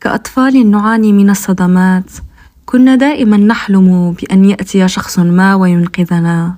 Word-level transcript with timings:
كأطفال 0.00 0.70
نعاني 0.70 1.12
من 1.12 1.30
الصدمات. 1.30 2.10
كنا 2.66 2.94
دائما 2.94 3.36
نحلم 3.36 4.12
بأن 4.12 4.44
يأتي 4.44 4.88
شخص 4.88 5.18
ما 5.18 5.54
وينقذنا. 5.54 6.54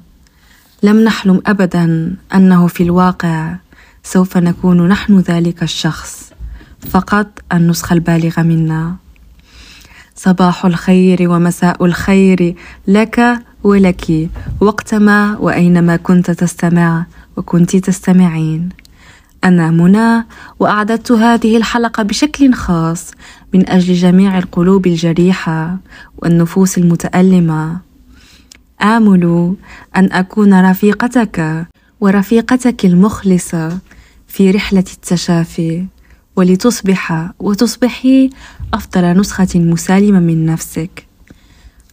لم 0.82 1.04
نحلم 1.04 1.42
أبدا 1.46 2.16
أنه 2.34 2.66
في 2.66 2.82
الواقع 2.82 3.54
سوف 4.02 4.36
نكون 4.36 4.88
نحن 4.88 5.18
ذلك 5.18 5.62
الشخص 5.62 6.32
فقط 6.90 7.26
النسخة 7.52 7.94
البالغة 7.94 8.42
منا. 8.42 8.96
صباح 10.16 10.64
الخير 10.64 11.30
ومساء 11.30 11.84
الخير 11.84 12.54
لك 12.88 13.42
ولك 13.64 14.30
وقتما 14.60 15.36
وأينما 15.36 15.96
كنت 15.96 16.30
تستمع 16.30 17.04
وكنت 17.36 17.76
تستمعين. 17.76 18.68
أنا 19.44 19.70
منى 19.70 20.24
وأعددت 20.58 21.12
هذه 21.12 21.56
الحلقة 21.56 22.02
بشكل 22.02 22.54
خاص 22.54 23.10
من 23.54 23.68
أجل 23.68 23.94
جميع 23.94 24.38
القلوب 24.38 24.86
الجريحة 24.86 25.76
والنفوس 26.18 26.78
المتألمة. 26.78 27.78
آمل 28.82 29.54
أن 29.96 30.12
أكون 30.12 30.70
رفيقتك 30.70 31.66
ورفيقتك 32.00 32.84
المخلصة 32.84 33.78
في 34.28 34.50
رحلة 34.50 34.84
التشافي 34.92 35.86
ولتصبح 36.36 37.30
وتصبحي 37.38 38.30
أفضل 38.74 39.20
نسخة 39.20 39.48
مسالمة 39.54 40.20
من 40.20 40.46
نفسك. 40.46 41.06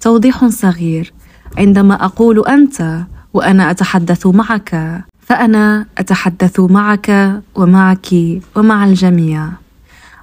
توضيح 0.01 0.45
صغير 0.47 1.13
عندما 1.57 2.05
أقول 2.05 2.47
أنت 2.47 3.01
وأنا 3.33 3.71
أتحدث 3.71 4.27
معك 4.27 5.03
فأنا 5.27 5.85
أتحدث 5.97 6.59
معك 6.59 7.41
ومعك 7.55 8.07
ومع 8.55 8.85
الجميع. 8.85 9.49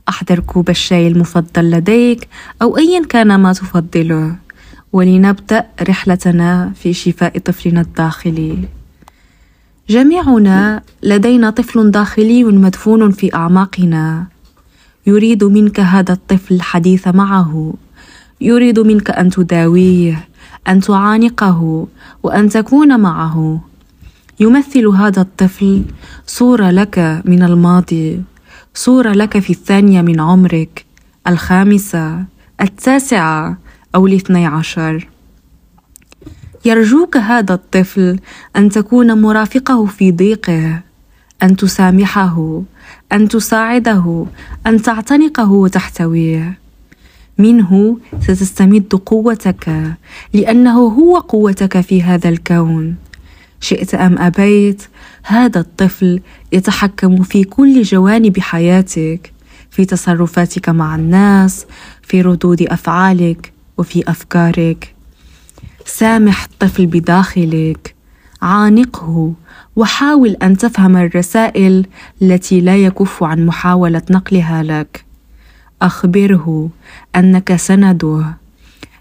أحضر 0.08 0.38
كوب 0.40 0.70
الشاي 0.70 1.08
المفضل 1.08 1.70
لديك 1.70 2.28
أو 2.62 2.76
أيا 2.78 3.04
كان 3.08 3.40
ما 3.40 3.52
تفضله 3.52 4.36
ولنبدأ 4.92 5.66
رحلتنا 5.88 6.72
في 6.74 6.92
شفاء 6.92 7.38
طفلنا 7.38 7.80
الداخلي. 7.80 8.58
جميعنا 9.88 10.82
لدينا 11.02 11.50
طفل 11.50 11.90
داخلي 11.90 12.44
مدفون 12.44 13.10
في 13.10 13.34
أعماقنا. 13.34 14.26
يريد 15.06 15.44
منك 15.44 15.80
هذا 15.80 16.12
الطفل 16.12 16.54
الحديث 16.54 17.08
معه. 17.08 17.74
يريد 18.40 18.80
منك 18.80 19.10
أن 19.10 19.30
تداويه 19.30 20.28
أن 20.68 20.80
تعانقه 20.80 21.86
وأن 22.22 22.48
تكون 22.48 23.00
معه. 23.00 23.60
يمثل 24.40 24.86
هذا 24.86 25.20
الطفل 25.20 25.82
صورة 26.26 26.70
لك 26.70 27.22
من 27.24 27.42
الماضي 27.42 28.22
صورة 28.74 29.12
لك 29.12 29.38
في 29.38 29.50
الثانية 29.50 30.02
من 30.02 30.20
عمرك 30.20 30.84
الخامسة 31.28 32.24
التاسعة 32.60 33.58
أو 33.94 34.06
الاثني 34.06 34.46
عشر. 34.46 35.08
يرجوك 36.64 37.16
هذا 37.16 37.54
الطفل 37.54 38.18
أن 38.56 38.68
تكون 38.68 39.22
مرافقه 39.22 39.86
في 39.86 40.12
ضيقه 40.12 40.80
أن 41.42 41.56
تسامحه 41.56 42.62
أن 43.12 43.28
تساعده 43.28 44.26
أن 44.66 44.82
تعتنقه 44.82 45.50
وتحتويه. 45.50 46.58
منه 47.38 47.98
ستستمد 48.20 48.94
قوتك 49.06 49.94
لأنه 50.32 50.78
هو 50.78 51.18
قوتك 51.18 51.80
في 51.80 52.02
هذا 52.02 52.28
الكون. 52.28 52.96
شئت 53.64 53.94
أم 53.94 54.18
أبيت؟ 54.18 54.82
هذا 55.22 55.60
الطفل 55.60 56.20
يتحكم 56.52 57.22
في 57.22 57.44
كل 57.44 57.82
جوانب 57.82 58.40
حياتك 58.40 59.32
في 59.70 59.84
تصرفاتك 59.84 60.68
مع 60.68 60.94
الناس 60.94 61.66
في 62.02 62.22
ردود 62.22 62.62
أفعالك 62.62 63.52
وفي 63.78 64.10
أفكارك. 64.10 64.94
سامح 65.84 66.44
الطفل 66.44 66.86
بداخلك 66.86 67.94
عانقه 68.42 69.32
وحاول 69.76 70.30
أن 70.42 70.56
تفهم 70.56 70.96
الرسائل 70.96 71.86
التي 72.22 72.60
لا 72.60 72.76
يكف 72.76 73.22
عن 73.22 73.46
محاولة 73.46 74.02
نقلها 74.10 74.62
لك. 74.62 75.04
أخبره 75.82 76.70
أنك 77.16 77.56
سنده 77.56 78.24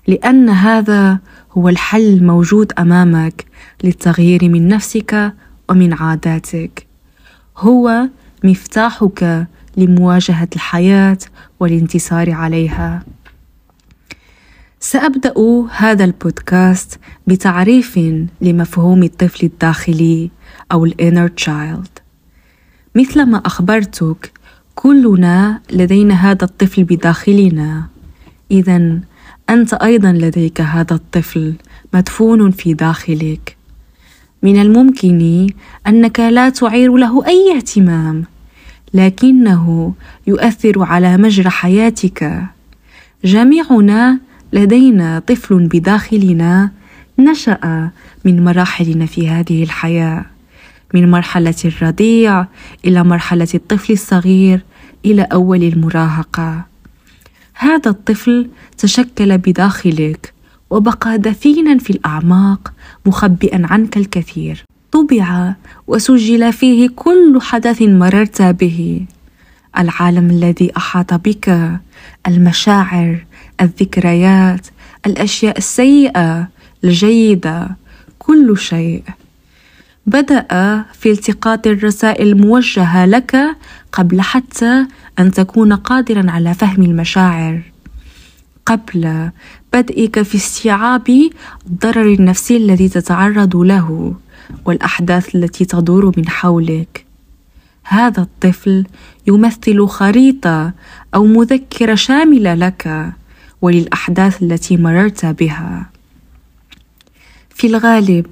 لأن 0.08 0.50
هذا 0.50 1.20
هو 1.58 1.70
الحل 1.70 2.14
الموجود 2.14 2.72
أمامك 2.80 3.46
للتغيير 3.84 4.50
من 4.50 4.68
نفسك 4.68 5.34
ومن 5.70 5.94
عاداتك. 5.94 6.88
هو 7.58 8.10
مفتاحك 8.44 9.48
لمواجهة 9.78 10.48
الحياة 10.56 11.18
والانتصار 11.60 12.32
عليها. 12.32 13.04
سأبدأ 14.80 15.34
هذا 15.72 16.04
البودكاست 16.06 17.00
بتعريف 17.28 18.00
لمفهوم 18.42 19.04
الطفل 19.04 19.46
الداخلي 19.46 20.32
أو 20.72 20.86
ال 20.86 20.93
inner 20.93 21.28
child 21.28 21.88
مثلما 22.96 23.38
أخبرتك 23.38 24.32
كلنا 24.76 25.62
لدينا 25.72 26.14
هذا 26.14 26.44
الطفل 26.44 26.84
بداخلنا. 26.84 27.88
اذا 28.52 29.00
أنت 29.50 29.74
أيضا 29.74 30.12
لديك 30.12 30.62
هذا 30.62 30.96
الطفل 30.96 31.54
مدفون 31.94 32.52
في 32.52 32.74
داخلك. 32.74 33.58
من 34.44 34.62
الممكن 34.62 35.48
أنك 35.88 36.20
لا 36.20 36.50
تعير 36.50 36.96
له 36.96 37.28
أي 37.28 37.56
اهتمام 37.56 38.24
لكنه 38.94 39.94
يؤثر 40.28 40.84
على 40.84 41.18
مجرى 41.18 41.50
حياتك. 41.50 42.44
جميعنا 43.26 44.20
لدينا 44.54 45.20
طفل 45.20 45.68
بداخلنا 45.68 46.72
نشأ 47.20 47.90
من 48.26 48.44
مراحلنا 48.44 49.06
في 49.06 49.30
هذه 49.30 49.64
الحياة 49.64 50.26
من 50.94 51.12
مرحلة 51.12 51.56
الرضيع 51.66 52.46
إلى 52.86 53.04
مرحلة 53.04 53.48
الطفل 53.56 53.94
الصغير 53.94 54.62
إلى 55.06 55.22
أول 55.22 55.64
المراهقة. 55.64 56.73
هذا 57.54 57.90
الطفل 57.90 58.50
تشكل 58.78 59.38
بداخلك 59.38 60.34
وبقى 60.70 61.18
دفينا 61.18 61.78
في 61.78 61.90
الأعماق 61.90 62.74
مخبئا 63.06 63.62
عنك 63.66 63.98
الكثير. 63.98 64.66
طبع 64.92 65.56
وسجل 65.88 66.54
فيه 66.54 66.90
كل 66.96 67.40
حدث 67.42 67.82
مررت 67.82 68.42
به. 68.42 69.06
العالم 69.78 70.30
الذي 70.30 70.72
أحاط 70.78 71.14
بك 71.14 71.80
المشاعر 72.28 73.26
الذكريات 73.62 74.68
الأشياء 75.06 75.58
السيئة 75.58 76.48
الجيدة 76.84 77.78
كل 78.20 78.58
شيء. 78.58 79.04
بدأ 80.06 80.86
في 80.94 81.12
التقاط 81.12 81.68
الرسائل 81.68 82.28
الموجهة 82.28 83.06
لك 83.06 83.36
قبل 83.92 84.22
حتى 84.22 84.86
أن 85.20 85.32
تكون 85.32 85.74
قادرا 85.74 86.32
على 86.32 86.54
فهم 86.54 86.84
المشاعر. 86.84 87.62
قبل 88.66 89.30
بدئك 89.74 90.22
في 90.22 90.36
استيعاب 90.36 91.30
الضرر 91.68 92.14
النفسي 92.14 92.58
الذي 92.58 92.90
تتعرض 92.90 93.56
له 93.56 94.16
والأحداث 94.66 95.36
التي 95.36 95.66
تدور 95.66 96.12
من 96.18 96.30
حولك. 96.30 97.06
هذا 97.84 98.22
الطفل 98.22 98.86
يمثل 99.28 99.88
خريطة 99.88 100.72
أو 101.16 101.26
مذكرة 101.26 101.96
شاملة 101.96 102.54
لك 102.54 103.14
وللأحداث 103.62 104.44
التي 104.44 104.78
مررت 104.78 105.26
بها. 105.26 105.90
في 107.50 107.68
الغالب 107.68 108.26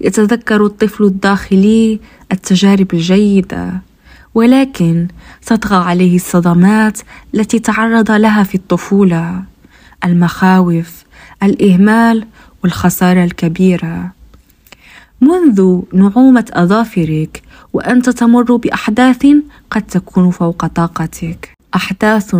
يتذكر 0.00 0.66
الطفل 0.66 1.04
الداخلي 1.04 2.00
التجارب 2.32 2.94
الجيدة 2.94 3.80
ولكن 4.34 5.08
تطغى 5.46 5.76
عليه 5.76 6.16
الصدمات 6.16 6.98
التي 7.34 7.58
تعرض 7.58 8.10
لها 8.10 8.42
في 8.42 8.54
الطفولة 8.54 9.42
المخاوف 10.04 11.04
الإهمال 11.42 12.26
والخسارة 12.62 13.24
الكبيرة. 13.24 14.12
منذ 15.20 15.80
نعومة 15.92 16.44
أظافرك 16.52 17.42
وانت 17.72 18.10
تمر 18.10 18.56
بأحداث 18.56 19.26
قد 19.70 19.82
تكون 19.82 20.30
فوق 20.30 20.66
طاقتك. 20.66 21.52
أحداث 21.74 22.36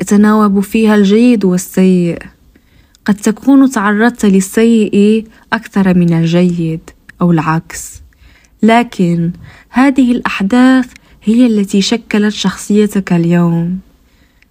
يتناوب 0.00 0.60
فيها 0.60 0.94
الجيد 0.94 1.44
والسيء. 1.44 2.18
قد 3.04 3.14
تكون 3.14 3.70
تعرضت 3.70 4.24
للسيء 4.26 5.26
أكثر 5.52 5.94
من 5.94 6.12
الجيد 6.12 6.80
أو 7.20 7.32
العكس. 7.32 8.02
لكن 8.62 9.30
هذه 9.70 10.12
الأحداث 10.12 10.86
هي 11.26 11.46
التي 11.46 11.82
شكلت 11.82 12.32
شخصيتك 12.32 13.12
اليوم. 13.12 13.78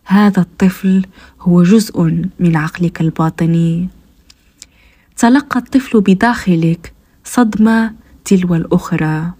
هذا 0.05 0.41
الطفل 0.41 1.05
هو 1.41 1.63
جزء 1.63 2.01
من 2.39 2.55
عقلك 2.55 3.01
الباطني. 3.01 3.89
تلقى 5.17 5.59
الطفل 5.59 6.01
بداخلك 6.01 6.93
صدمة 7.23 7.93
تلو 8.25 8.55
الأخرى. 8.55 9.31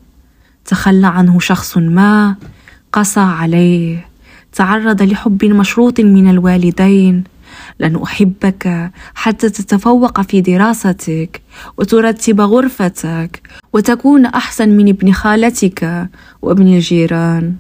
تخلى 0.65 1.07
عنه 1.07 1.39
شخص 1.39 1.77
ما 1.77 2.35
قسى 2.91 3.19
عليه. 3.19 4.07
تعرض 4.53 5.01
لحب 5.01 5.45
مشروط 5.45 6.00
من 6.00 6.30
الوالدين. 6.30 7.24
لن 7.79 7.95
أحبك 7.95 8.91
حتى 9.15 9.50
تتفوق 9.50 10.21
في 10.21 10.41
دراستك 10.41 11.41
وترتب 11.77 12.41
غرفتك 12.41 13.41
وتكون 13.73 14.25
أحسن 14.25 14.69
من 14.69 14.89
ابن 14.89 15.11
خالتك 15.11 16.09
وابن 16.41 16.67
الجيران. 16.67 17.55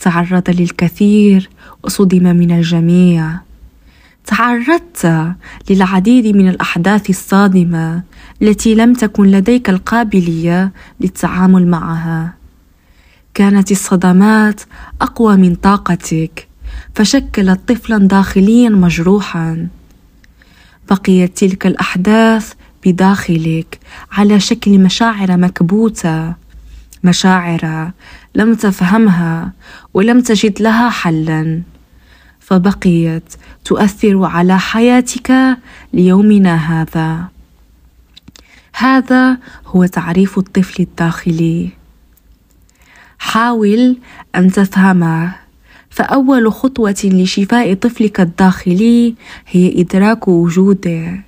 تعرض 0.00 0.50
للكثير 0.50 1.50
وصدم 1.82 2.36
من 2.36 2.50
الجميع. 2.50 3.40
تعرضت 4.26 5.34
للعديد 5.70 6.36
من 6.36 6.48
الأحداث 6.48 7.10
الصادمة 7.10 8.02
التي 8.42 8.74
لم 8.74 8.92
تكن 8.94 9.24
لديك 9.24 9.70
القابلية 9.70 10.72
للتعامل 11.00 11.66
معها. 11.66 12.34
كانت 13.34 13.70
الصدمات 13.70 14.60
أقوى 15.00 15.36
من 15.36 15.54
طاقتك. 15.54 16.48
فشكلت 16.94 17.60
طفلا 17.68 17.98
داخليا 17.98 18.68
مجروحا. 18.68 19.68
بقيت 20.90 21.38
تلك 21.38 21.66
الأحداث 21.66 22.52
بداخلك 22.86 23.80
على 24.12 24.40
شكل 24.40 24.78
مشاعر 24.78 25.36
مكبوتة. 25.36 26.34
مشاعر 27.04 27.90
لم 28.34 28.54
تفهمها 28.54 29.52
ولم 29.94 30.20
تجد 30.20 30.62
لها 30.62 30.90
حلا. 30.90 31.62
فبقيت 32.40 33.34
تؤثر 33.64 34.24
على 34.24 34.58
حياتك 34.58 35.56
ليومنا 35.92 36.54
هذا. 36.56 37.28
هذا 38.74 39.38
هو 39.66 39.86
تعريف 39.86 40.38
الطفل 40.38 40.82
الداخلي. 40.82 41.70
حاول 43.18 43.98
أن 44.36 44.52
تفهمه. 44.52 45.41
فأول 45.92 46.52
خطوة 46.52 46.96
لشفاء 47.04 47.74
طفلك 47.74 48.20
الداخلي 48.20 49.14
هي 49.48 49.80
إدراك 49.80 50.28
وجوده. 50.28 51.20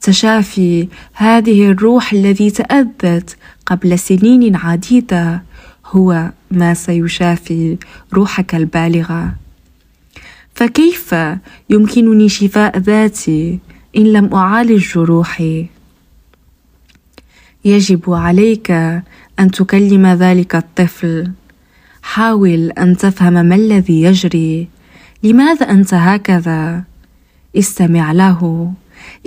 تشافي 0.00 0.88
هذه 1.12 1.70
الروح 1.70 2.12
الذي 2.12 2.50
تأذت 2.50 3.36
قبل 3.66 3.98
سنين 3.98 4.56
عديدة 4.56 5.42
هو 5.86 6.30
ما 6.50 6.74
سيشافي 6.74 7.76
روحك 8.14 8.54
البالغة. 8.54 9.34
فكيف 10.54 11.14
يمكنني 11.70 12.28
شفاء 12.28 12.78
ذاتي 12.78 13.58
إن 13.96 14.12
لم 14.12 14.34
أعالج 14.34 14.92
جروحي؟ 14.94 15.66
يجب 17.64 18.10
عليك 18.10 18.70
أن 19.40 19.50
تكلم 19.50 20.06
ذلك 20.06 20.56
الطفل. 20.56 21.30
حاول 22.02 22.70
أن 22.70 22.96
تفهم 22.96 23.32
ما 23.32 23.54
الذي 23.54 24.02
يجري. 24.02 24.68
لماذا 25.22 25.70
أنت 25.70 25.94
هكذا؟ 25.94 26.84
استمع 27.58 28.12
له. 28.12 28.72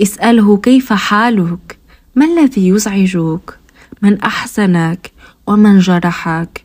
اسأله 0.02 0.56
كيف 0.56 0.92
حالك؟ 0.92 1.78
ما 2.16 2.24
الذي 2.24 2.68
يزعجك؟ 2.68 3.58
من 4.02 4.20
أحسنك 4.20 5.10
ومن 5.46 5.78
جرحك؟ 5.78 6.64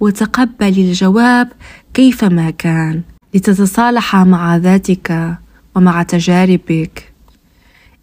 وتقبل 0.00 0.78
الجواب 0.78 1.48
كيفما 1.94 2.50
كان 2.50 3.02
لتتصالح 3.34 4.16
مع 4.16 4.56
ذاتك 4.56 5.36
ومع 5.74 6.02
تجاربك. 6.02 7.12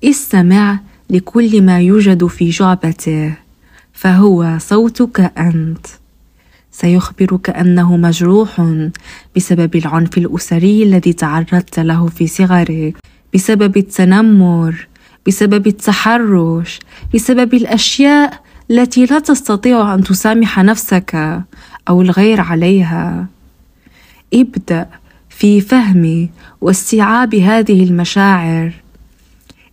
استمع 0.04 0.80
لكل 1.10 1.62
ما 1.62 1.82
يوجد 1.82 2.26
في 2.26 2.50
جعبته 2.50 3.34
فهو 3.94 4.58
صوتك 4.60 5.20
أنت. 5.38 6.03
سيخبرك 6.74 7.50
أنه 7.50 7.98
مجروح 7.98 8.62
بسبب 9.36 9.76
العنف 9.76 10.18
الأسري 10.18 10.84
الذي 10.84 11.14
تعرضت 11.14 11.80
له 11.80 12.08
في 12.08 12.28
صغرك 12.28 12.96
بسبب 13.34 13.78
التنمر 13.78 14.88
بسبب 15.28 15.68
التحرش 15.68 16.80
بسبب 17.14 17.54
الأشياء 17.54 18.44
التي 18.72 19.06
لا 19.06 19.20
تستطيع 19.20 19.94
أن 19.94 20.04
تسامح 20.04 20.60
نفسك 20.60 21.42
أو 21.90 22.02
الغير 22.02 22.42
عليها. 22.42 23.28
ابدأ 24.34 24.90
في 25.30 25.62
فهم 25.62 26.30
واستيعاب 26.62 27.36
هذه 27.36 27.84
المشاعر. 27.84 28.72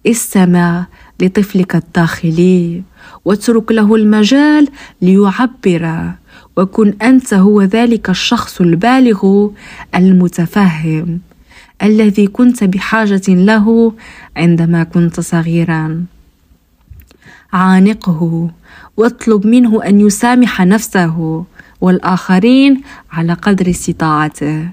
استمع 0.06 0.86
لطفلك 1.20 1.76
الداخلي 1.76 2.82
واترك 3.24 3.72
له 3.72 3.94
المجال 3.94 4.68
ليعبر. 5.02 6.12
وكن 6.60 6.94
أنت 7.02 7.34
هو 7.34 7.62
ذلك 7.62 8.10
الشخص 8.10 8.60
البالغ 8.60 9.48
المتفهم 9.94 11.20
الذي 11.82 12.26
كنت 12.26 12.64
بحاجة 12.64 13.22
له 13.28 13.94
عندما 14.36 14.84
كنت 14.84 15.20
صغيرا. 15.20 16.04
عانقه 17.52 18.50
واطلب 18.96 19.46
منه 19.46 19.84
أن 19.84 20.00
يسامح 20.00 20.60
نفسه 20.60 21.44
والآخرين 21.80 22.80
على 23.12 23.32
قدر 23.32 23.70
استطاعته. 23.70 24.68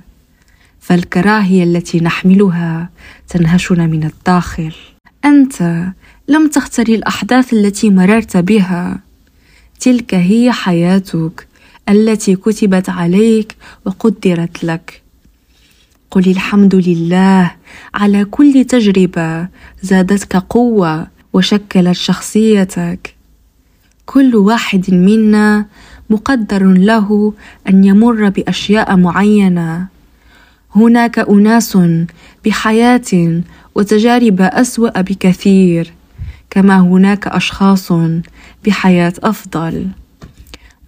فالكراهية 0.79 1.63
التي 1.63 1.99
نحملها 1.99 2.89
تنهشنا 3.29 3.87
من 3.87 4.03
الداخل. 4.03 4.73
أنت 5.25 5.85
لم 6.27 6.47
تختر 6.47 6.87
الأحداث 6.87 7.53
التي 7.53 7.89
مررت 7.89 8.37
بها. 8.37 8.99
تلك 9.79 10.13
هي 10.13 10.51
حياتك. 10.51 11.46
التي 11.89 12.35
كتبت 12.35 12.89
عليك 12.89 13.55
وقدرت 13.85 14.63
لك. 14.63 15.01
قل 16.11 16.29
الحمد 16.31 16.75
لله. 16.75 17.51
على 17.93 18.25
كل 18.25 18.65
تجربة 18.65 19.47
زادتك 19.81 20.35
قوة 20.35 21.07
وشكلت 21.33 21.95
شخصيتك. 21.95 23.15
كل 24.05 24.35
واحد 24.35 24.93
منا 24.93 25.65
مقدر 26.09 26.63
له 26.63 27.33
أن 27.69 27.83
يمر 27.83 28.29
بأشياء 28.29 28.95
معينة. 28.95 29.87
هناك 30.75 31.19
أناس 31.19 31.77
بحياة 32.45 33.41
وتجارب 33.75 34.41
أسوأ 34.41 35.01
بكثير 35.01 35.93
كما 36.49 36.79
هناك 36.79 37.27
أشخاص 37.27 37.91
بحياة 38.65 39.13
أفضل. 39.23 39.87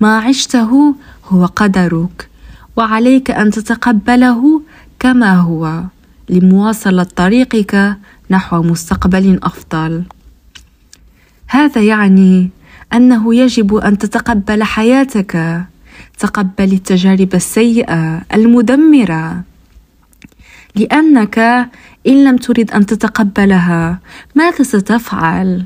ما 0.01 0.17
عشته 0.17 0.95
هو 1.25 1.45
قدرك 1.45 2.29
وعليك 2.75 3.31
أن 3.31 3.51
تتقبله 3.51 4.61
كما 4.99 5.35
هو. 5.35 5.83
لمواصلة 6.29 7.03
طريقك 7.03 7.97
نحو 8.29 8.61
مستقبل 8.63 9.39
أفضل. 9.43 10.03
هذا 11.47 11.81
يعني 11.81 12.49
أنه 12.93 13.35
يجب 13.35 13.75
أن 13.75 13.97
تتقبل 13.97 14.63
حياتك. 14.63 15.63
تقبل 16.19 16.73
التجارب 16.73 17.35
السيئة 17.35 18.21
المدمرة. 18.33 19.43
لأنك 20.75 21.39
إن 22.07 22.23
لم 22.23 22.37
ترد 22.37 22.71
أن 22.71 22.85
تتقبلها 22.85 23.99
ماذا 24.35 24.63
ستفعل؟ 24.63 25.65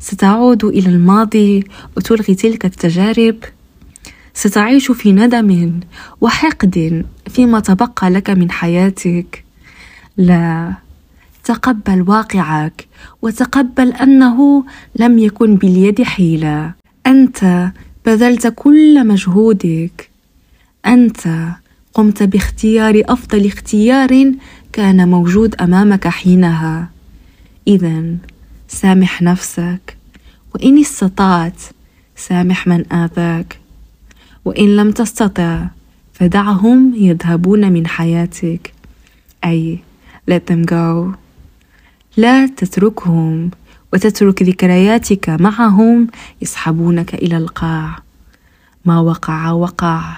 ستعود 0.00 0.64
إلى 0.64 0.88
الماضي 0.88 1.64
وتلغي 1.96 2.34
تلك 2.34 2.64
التجارب 2.64 3.36
ستعيش 4.34 4.90
في 4.90 5.12
ندم 5.12 5.80
وحقد 6.20 7.04
فيما 7.28 7.60
تبقى 7.60 8.10
لك 8.10 8.30
من 8.30 8.50
حياتك. 8.50 9.44
لا 10.16 10.74
تقبل 11.44 12.02
واقعك 12.02 12.86
وتقبل 13.22 13.92
أنه 13.92 14.64
لم 14.96 15.18
يكن 15.18 15.56
باليد 15.56 16.02
حيلة. 16.02 16.72
أنت 17.06 17.70
بذلت 18.06 18.46
كل 18.46 19.06
مجهودك. 19.06 20.10
أنت 20.86 21.48
قمت 21.94 22.22
باختيار 22.22 23.02
أفضل 23.04 23.46
اختيار 23.46 24.32
كان 24.72 25.08
موجود 25.08 25.54
أمامك 25.54 26.08
حينها. 26.08 26.90
اذا 27.68 28.04
سامح 28.68 29.22
نفسك 29.22 29.96
وإن 30.54 30.78
استطعت 30.78 31.60
سامح 32.16 32.66
من 32.66 32.92
آذاك. 32.92 33.63
وإن 34.44 34.76
لم 34.76 34.90
تستطع 34.90 35.66
فدعهم 36.12 36.94
يذهبون 36.94 37.72
من 37.72 37.86
حياتك. 37.86 38.74
أي 39.44 39.78
let 40.30 40.52
them 40.52 40.70
go. 40.70 41.16
لا 42.16 42.46
تتركهم 42.46 43.50
وتترك 43.92 44.42
ذكرياتك 44.42 45.28
معهم 45.28 46.06
يسحبونك 46.42 47.14
إلى 47.14 47.36
القاع. 47.36 47.98
ما 48.84 49.00
وقع 49.00 49.50
وقع 49.50 50.16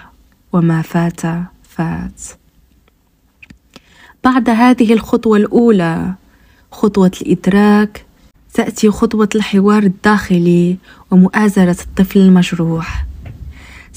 وما 0.52 0.82
فات 0.82 1.20
فات. 1.62 2.22
بعد 4.24 4.50
هذه 4.50 4.92
الخطوة 4.92 5.36
الأولى 5.36 6.14
خطوة 6.72 7.10
الإدراك 7.22 8.04
تأتي 8.54 8.90
خطوة 8.90 9.28
الحوار 9.34 9.82
الداخلي 9.82 10.76
ومؤازرة 11.10 11.76
الطفل 11.80 12.18
المجروح. 12.18 13.06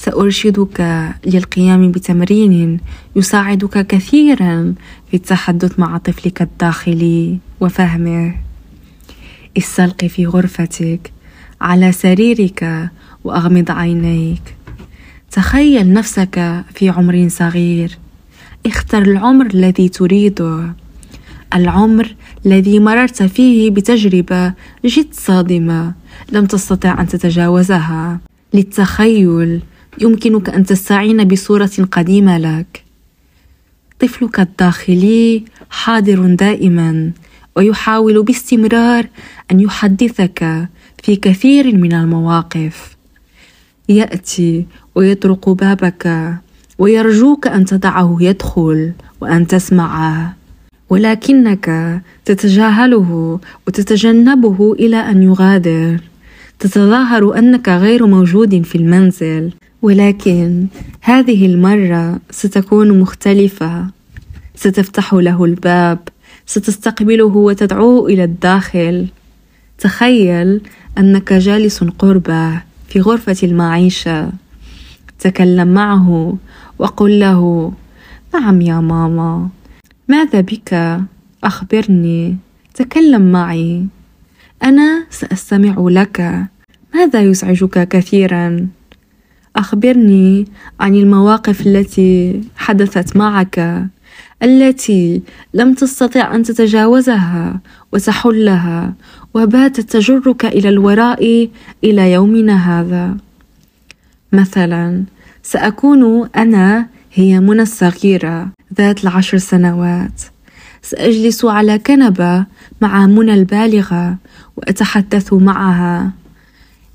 سأرشدك 0.04 1.08
للقيام 1.26 1.90
بتمرين 1.90 2.80
يساعدك 3.16 3.86
كثيرا 3.86 4.74
في 5.10 5.16
التحدث 5.16 5.78
مع 5.78 5.98
طفلك 5.98 6.42
الداخلي 6.42 7.38
وفهمه. 7.60 8.34
استلقي 9.58 10.08
في 10.08 10.26
غرفتك 10.26 11.12
على 11.60 11.92
سريرك 11.92 12.90
وأغمض 13.24 13.70
عينيك. 13.70 14.56
تخيل 15.30 15.92
نفسك 15.92 16.64
في 16.74 16.88
عمر 16.88 17.28
صغير. 17.28 17.98
اختر 18.66 19.02
العمر 19.02 19.46
الذي 19.46 19.88
تريده. 19.88 20.74
العمر 21.54 22.14
الذي 22.46 22.78
مررت 22.80 23.22
فيه 23.22 23.70
بتجربة 23.70 24.52
جد 24.84 25.08
صادمة 25.12 25.94
لم 26.32 26.46
تستطع 26.46 27.00
أن 27.00 27.08
تتجاوزها. 27.08 28.20
للتخيل 28.54 29.60
يمكنك 29.98 30.48
أن 30.48 30.64
تستعين 30.66 31.24
بصورة 31.24 31.70
قديمة 31.90 32.38
لك. 32.38 32.84
طفلك 34.00 34.40
الداخلي 34.40 35.44
حاضر 35.70 36.34
دائما 36.34 37.10
ويحاول 37.56 38.22
باستمرار 38.22 39.06
أن 39.50 39.60
يحدثك 39.60 40.68
في 41.02 41.16
كثير 41.16 41.76
من 41.76 41.92
المواقف. 41.92 42.96
يأتي 43.88 44.66
ويطرق 44.94 45.48
بابك 45.48 46.34
ويرجوك 46.78 47.46
أن 47.46 47.64
تدعه 47.64 48.16
يدخل 48.20 48.92
وأن 49.20 49.46
تسمعه. 49.46 50.36
ولكنك 50.90 52.00
تتجاهله 52.24 53.40
وتتجنبه 53.66 54.72
إلى 54.72 54.96
أن 54.96 55.22
يغادر. 55.22 56.00
تتظاهر 56.58 57.38
أنك 57.38 57.68
غير 57.68 58.06
موجود 58.06 58.62
في 58.62 58.78
المنزل. 58.78 59.52
ولكن 59.82 60.66
هذه 61.00 61.46
المرة 61.46 62.20
ستكون 62.30 63.00
مختلفة. 63.00 63.86
ستفتح 64.54 65.14
له 65.14 65.44
الباب 65.44 65.98
ستستقبله 66.46 67.24
وتدعوه 67.24 68.06
إلى 68.06 68.24
الداخل. 68.24 69.06
تخيل 69.78 70.60
أنك 70.98 71.32
جالس 71.32 71.84
قربة 71.84 72.62
في 72.88 73.00
غرفة 73.00 73.36
المعيشة. 73.42 74.32
تكلم 75.18 75.74
معه 75.74 76.36
وقل 76.78 77.20
له 77.20 77.72
نعم 78.34 78.60
يا 78.60 78.80
ماما 78.80 79.48
ماذا 80.08 80.40
بك؟ 80.40 81.00
أخبرني 81.44 82.36
تكلم 82.74 83.32
معي. 83.32 83.86
أنا 84.62 85.06
سأستمع 85.10 85.74
لك. 85.78 86.46
ماذا 86.94 87.20
يزعجك 87.20 87.88
كثيرا؟ 87.88 88.68
أخبرني 89.56 90.46
عن 90.80 90.94
المواقف 90.94 91.66
التي 91.66 92.40
حدثت 92.56 93.16
معك 93.16 93.86
التي 94.42 95.22
لم 95.54 95.74
تستطع 95.74 96.34
أن 96.34 96.42
تتجاوزها 96.42 97.60
وتحلها 97.92 98.94
وباتت 99.34 99.92
تجرك 99.92 100.44
إلى 100.44 100.68
الوراء 100.68 101.48
إلى 101.84 102.12
يومنا 102.12 102.80
هذا. 102.80 103.16
مثلا 104.32 105.04
سأكون 105.42 106.28
أنا 106.36 106.86
هي 107.14 107.40
منى 107.40 107.62
الصغيرة 107.62 108.48
ذات 108.78 109.04
العشر 109.04 109.38
سنوات. 109.38 110.22
سأجلس 110.82 111.44
على 111.44 111.78
كنبة 111.78 112.46
مع 112.80 113.06
منى 113.06 113.34
البالغة 113.34 114.16
وأتحدث 114.56 115.32
معها. 115.32 116.10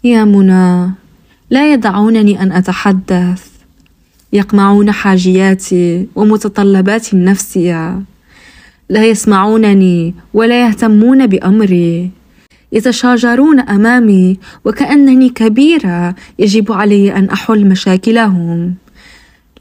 يا 0.04 0.24
منى 0.24 0.92
لا 1.56 1.74
يدعونني 1.74 2.42
أن 2.42 2.52
أتحدث. 2.52 3.44
يقمعون 4.34 4.92
حاجياتي 4.92 6.08
ومتطلباتي 6.16 7.16
النفسيه 7.16 8.02
لا 8.90 9.06
يسمعونني 9.06 10.16
ولا 10.34 10.68
يهتمون 10.68 11.28
بأمري. 11.28 12.12
يتشاجرون 12.72 13.60
أمامي 13.60 14.38
وكأنني 14.66 15.30
كبيرة 15.30 16.16
يجب 16.40 16.72
علي 16.72 17.16
أن 17.16 17.30
أحل 17.30 17.66
مشاكلهم. 17.66 18.76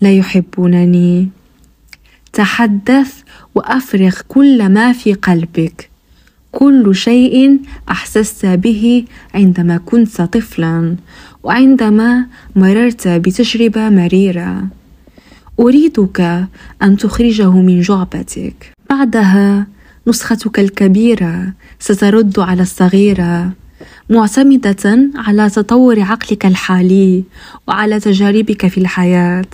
لا 0.00 0.12
يحبونني. 0.12 1.28
تحدث 2.32 3.12
وأفرغ 3.54 4.14
كل 4.28 4.68
ما 4.68 4.92
في 4.92 5.12
قلبك. 5.12 5.90
كل 6.52 6.94
شيء 6.94 7.60
أحسست 7.90 8.46
به 8.46 9.04
عندما 9.34 9.76
كنت 9.76 10.22
طفلا. 10.22 10.96
وعندما 11.44 12.26
مررت 12.56 13.08
بتجربة 13.08 13.88
مريرة 13.88 14.66
أريدك 15.60 16.46
أن 16.82 16.96
تخرجه 16.96 17.50
من 17.50 17.80
جعبتك. 17.80 18.72
بعدها 18.90 19.66
نسختك 20.06 20.58
الكبيرة 20.58 21.52
سترد 21.78 22.38
على 22.38 22.62
الصغيرة 22.62 23.52
معتمدة 24.10 25.10
على 25.14 25.50
تطور 25.50 26.00
عقلك 26.00 26.46
الحالي 26.46 27.24
وعلى 27.68 28.00
تجاربك 28.00 28.66
في 28.66 28.78
الحياة. 28.78 29.46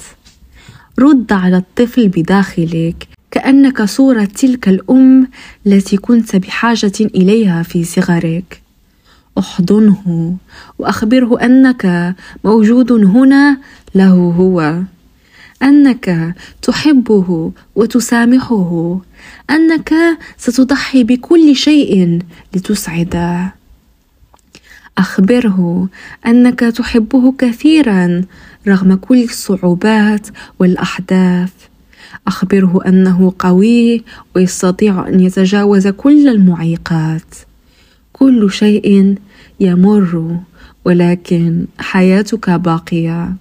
رد 0.99 1.33
على 1.33 1.57
الطفل 1.57 2.09
بداخلك 2.09 3.09
كأنك 3.31 3.83
صورة 3.83 4.25
تلك 4.25 4.69
الأم 4.69 5.29
التي 5.67 5.97
كنت 5.97 6.37
بحاجة 6.37 6.93
إليها 7.01 7.63
في 7.63 7.85
صغرك. 7.85 8.60
أحضنه 9.41 10.37
وأخبره 10.79 11.41
أنك 11.41 12.15
موجود 12.45 12.93
هنا 12.93 13.59
له 13.95 14.13
هو 14.13 14.83
أنك 15.63 16.35
تحبه 16.63 17.53
وتسامحه 17.75 19.01
أنك 19.51 19.95
ستضحي 20.39 21.05
بكل 21.05 21.57
شيء 21.57 22.19
لتسعده 22.55 23.55
أخبره 24.99 25.89
أنك 26.27 26.61
تحبه 26.61 27.33
كثيرا 27.39 28.25
رغم 28.69 28.95
كل 28.95 29.23
الصعوبات 29.23 30.29
والأحداث. 30.59 31.53
أخبره 32.27 32.81
أنه 32.87 33.33
قوي 33.39 34.05
ويستطيع 34.37 35.09
أن 35.09 35.21
يتجاوز 35.21 35.89
كل 35.89 36.29
المعيقات. 36.29 37.35
كل 38.13 38.51
شيء 38.53 39.15
يمر 39.61 40.41
ولكن 40.85 41.67
حياتك 41.79 42.51
باقية. 42.51 43.33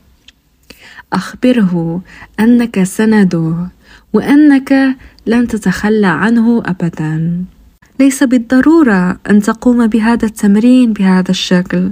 أخبره 1.13 2.01
أنك 2.39 2.83
سنده 2.83 3.67
وأنك 4.13 4.95
لن 5.25 5.47
تتخلى 5.47 6.07
عنه 6.07 6.63
ابدا. 6.65 7.43
ليس 7.99 8.23
بالضرورة 8.23 9.19
أن 9.29 9.41
تقوم 9.41 9.87
بهذا 9.87 10.25
التمرين 10.25 10.93
بهذا 10.93 11.31
الشكل. 11.31 11.91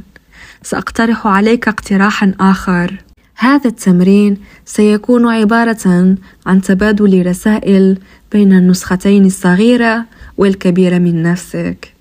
سأقترح 0.64 1.28
عليك 1.28 1.68
اقتراحا 1.68 2.34
آخر. 2.40 2.94
هذا 3.38 3.68
التمرين 3.68 4.38
سيكون 4.66 5.28
عبارة 5.28 6.16
عن 6.46 6.62
تبادل 6.62 7.26
رسائل 7.26 7.98
بين 8.32 8.54
النسختين 8.54 9.26
الصغيرة 9.26 10.06
والكبيرة 10.38 10.98
من 10.98 11.24
نفسك. 11.24 11.97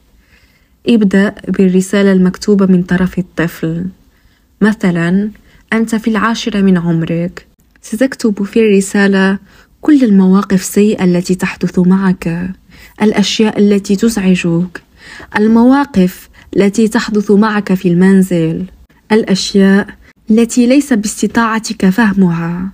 ابدأ 0.88 1.34
بالرسالة 1.48 2.12
المكتوبة 2.12 2.66
من 2.66 2.82
طرف 2.82 3.18
الطفل. 3.18 3.86
مثلا 4.60 5.30
أنت 5.72 5.94
في 5.94 6.08
العاشرة 6.08 6.60
من 6.60 6.78
عمرك. 6.78 7.46
ستكتب 7.82 8.42
في 8.42 8.60
الرسالة 8.60 9.38
كل 9.80 10.04
المواقف 10.04 10.60
السيئة 10.60 11.04
التي 11.04 11.34
تحدث 11.34 11.78
معك 11.78 12.50
الأشياء 13.02 13.58
التي 13.58 13.96
تزعجك 13.96 14.82
المواقف 15.38 16.28
التي 16.56 16.88
تحدث 16.88 17.30
معك 17.30 17.74
في 17.74 17.88
المنزل 17.88 18.64
الأشياء 19.12 19.86
التي 20.30 20.66
ليس 20.66 20.92
باستطاعتك 20.92 21.88
فهمها. 21.88 22.68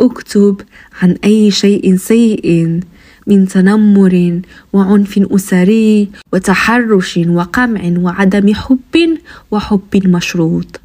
اكتب 0.00 0.60
عن 1.02 1.16
أي 1.24 1.50
شيء 1.50 1.96
سيء 1.96 2.80
من 3.26 3.48
تنمر 3.48 4.40
وعنف 4.72 5.18
أسري 5.18 6.08
وتحرش 6.32 7.20
وقمع 7.28 7.82
وعدم 7.98 8.54
حب 8.54 9.18
وحب 9.50 10.06
مشروط. 10.06 10.80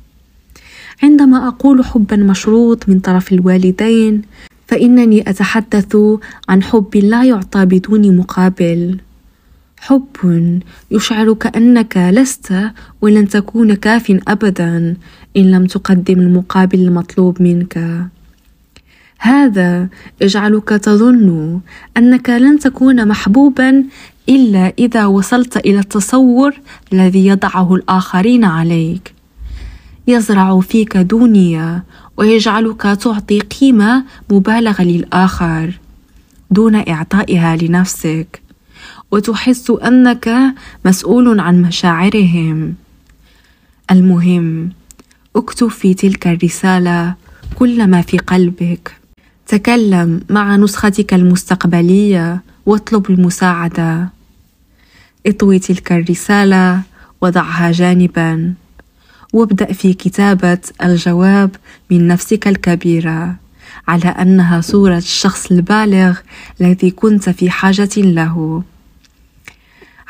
عندما 1.03 1.48
أقول 1.48 1.86
حبا 1.86 2.15
مشروط 2.15 2.89
من 2.89 3.00
طرف 3.00 3.34
الوالدين 3.34 4.22
فإنني 4.67 5.29
أتحدث 5.29 5.98
عن 6.50 6.63
حب 6.63 6.96
لا 6.96 7.24
يعطى 7.24 7.65
بدون 7.65 8.17
مقابل. 8.17 8.98
حب 9.79 10.08
يشعرك 10.91 11.58
أنك 11.58 11.98
لست 11.98 12.53
ولن 13.01 13.27
تكون 13.27 13.74
كاف 13.74 14.20
ابدا 14.27 14.96
إن 15.38 15.51
لم 15.51 15.65
تقدم 15.65 16.20
المقابل 16.20 16.79
المطلوب 16.79 17.41
منك. 17.41 18.08
هذا 19.19 19.88
يجعلك 20.21 20.69
تظن 20.69 21.59
أنك 21.97 22.29
لن 22.29 22.59
تكون 22.59 23.07
محبوبا 23.07 23.83
إلا 24.29 24.74
إذا 24.79 25.05
وصلت 25.05 25.57
إلى 25.57 25.79
التصور 25.79 26.53
الذي 26.93 27.27
يضعه 27.27 27.75
الآخرين 27.75 28.43
عليك. 28.43 29.13
يزرع 30.07 30.59
فيك 30.59 30.97
دونيه 30.97 31.83
ويجعلك 32.17 32.81
تعطي 32.81 33.39
قيمة 33.39 34.03
مبالغة 34.31 34.81
للآخر 34.81 35.79
دون 36.51 36.75
إعطائها 36.75 37.55
لنفسك 37.55 38.41
وتحس 39.12 39.69
أنك 39.69 40.53
مسؤول 40.86 41.39
عن 41.39 41.62
مشاعرهم. 41.62 42.75
المهم 43.91 44.69
اكتب 45.36 45.67
في 45.67 45.93
تلك 45.93 46.27
الرسالة 46.27 47.15
كل 47.55 47.88
ما 47.88 48.01
في 48.01 48.17
قلبك. 48.17 49.06
تكلم 49.48 50.22
مع 50.30 50.56
نسختك 50.56 51.13
المستقبلية 51.13 52.42
واطلب 52.66 53.10
المساعدة. 53.10 54.10
اطوي 55.25 55.60
تلك 55.60 55.92
الرسالة 55.92 56.82
وضعها 57.22 57.72
جانبا. 57.72 58.54
وابدأ 59.34 59.74
في 59.74 59.94
كتابة 59.94 60.60
الجواب 60.84 61.56
من 61.92 62.08
نفسك 62.08 62.48
الكبيرة 62.48 63.36
على 63.88 64.08
أنها 64.08 64.62
صورة 64.62 64.98
الشخص 64.98 65.51
البالغ 65.51 66.18
الذي 66.62 66.92
كنت 66.92 67.30
في 67.30 67.50
حاجة 67.50 67.89
له. 67.98 68.63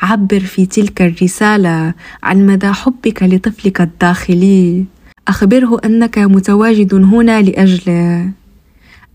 عبر 0.02 0.40
في 0.40 0.66
تلك 0.66 1.02
الرسالة 1.02 1.94
عن 2.22 2.46
مدى 2.46 2.72
حبك 2.72 3.22
لطفلك 3.22 3.80
الداخلي. 3.80 4.84
أخبره 5.28 5.80
أنك 5.84 6.18
متواجد 6.18 6.94
هنا 6.94 7.42
لأجله. 7.42 8.30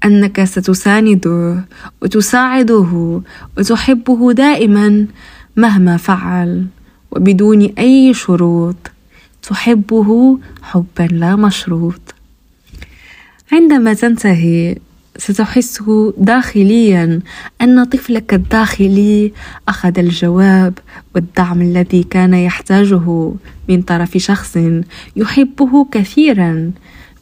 أنك 0.05 0.43
ستسانده 0.43 1.65
وتساعده 2.01 3.22
وتحبه 3.57 4.33
دائما 4.33 5.07
مهما 5.57 5.98
فعل 5.98 6.65
وبدون 7.12 7.62
أي 7.77 8.13
شروط 8.13 8.75
تحبه 9.50 10.39
حبا 10.62 11.03
لا 11.12 11.36
مشروط. 11.36 12.01
عندما 13.51 13.93
تنتهي 13.93 14.77
ستحس 15.17 15.83
داخليا 16.17 17.19
أن 17.62 17.83
طفلك 17.83 18.33
الداخلي 18.33 19.31
أخذ 19.67 20.00
الجواب 20.00 20.74
والدعم 21.15 21.62
الذي 21.62 22.03
كان 22.03 22.33
يحتاجه 22.33 23.31
من 23.69 23.81
طرف 23.81 24.17
شخص 24.17 24.57
يحبه 25.15 25.86
كثيرا 25.91 26.72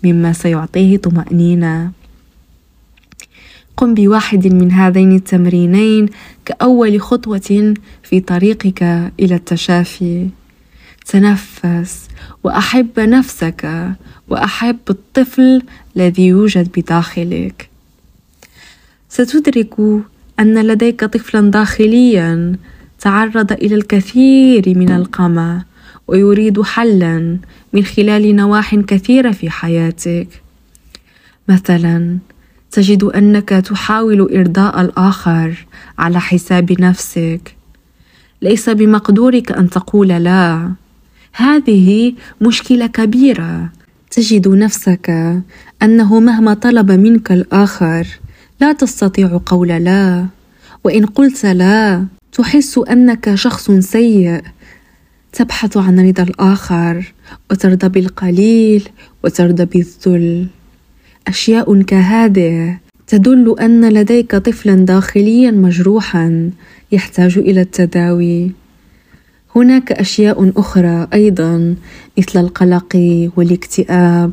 مما 0.03 0.33
سيعطيه 0.33 0.97
طمأنينة. 0.97 1.91
قم 3.77 3.93
بواحد 3.93 4.47
من 4.47 4.71
هذين 4.71 5.15
التمرينين 5.15 6.09
كأول 6.45 7.01
خطوة 7.01 7.73
في 8.03 8.19
طريقك 8.19 8.83
إلى 9.19 9.35
التشافي. 9.35 10.27
تنفس 11.05 12.07
وأحب 12.43 12.99
نفسك 12.99 13.91
وأحب 14.29 14.79
الطفل 14.89 15.61
الذي 15.95 16.27
يوجد 16.27 16.69
بداخلك. 16.77 17.69
ستدرك 19.09 19.73
أن 20.39 20.61
لديك 20.67 21.05
طفلا 21.05 21.51
داخليا. 21.51 22.55
تعرض 22.99 23.51
إلى 23.51 23.75
الكثير 23.75 24.77
من 24.77 24.91
القمع 24.91 25.63
ويريد 26.07 26.61
حلا 26.61 27.37
من 27.73 27.83
خلال 27.83 28.35
نواح 28.35 28.75
كثيرة 28.75 29.31
في 29.31 29.49
حياتك. 29.49 30.27
مثلا 31.47 32.17
تجد 32.71 33.03
أنك 33.03 33.49
تحاول 33.49 34.37
إرضاء 34.37 34.81
الآخر 34.81 35.65
على 35.99 36.19
حساب 36.19 36.81
نفسك. 36.81 37.55
ليس 38.41 38.69
بمقدورك 38.69 39.51
أن 39.51 39.69
تقول 39.69 40.07
لا. 40.07 40.71
هذه 41.33 42.13
مشكلة 42.41 42.87
كبيرة. 42.87 43.69
تجد 44.11 44.47
نفسك 44.47 45.09
أنه 45.83 46.19
مهما 46.19 46.53
طلب 46.53 46.91
منك 46.91 47.31
الآخر 47.31 48.07
لا 48.61 48.73
تستطيع 48.73 49.39
قول 49.45 49.67
لا. 49.67 50.27
وإن 50.83 51.05
قلت 51.05 51.45
لا 51.45 52.05
تحس 52.31 52.77
أنك 52.89 53.35
شخص 53.35 53.71
سيء. 53.71 54.41
تبحث 55.33 55.77
عن 55.77 55.99
رضا 55.99 56.23
الآخر 56.23 57.13
وترضى 57.51 57.89
بالقليل 57.89 58.89
وترضى 59.23 59.65
بالذل. 59.65 60.47
أشياء 61.27 61.81
كهذه. 61.81 62.77
تدل 63.07 63.55
أن 63.59 63.89
لديك 63.89 64.35
طفلا 64.35 64.75
داخليا 64.75 65.51
مجروحا 65.51 66.51
يحتاج 66.91 67.37
إلى 67.37 67.61
التداوي. 67.61 68.51
هناك 69.55 69.91
أشياء 69.91 70.51
أخرى 70.57 71.07
أيضا 71.13 71.75
مثل 72.17 72.39
القلق 72.39 72.95
والاكتئاب. 73.37 74.31